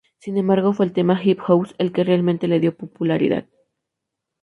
[0.17, 3.45] Sin embargo, fue el tema "Hip House" el que realmente le dio popularidad.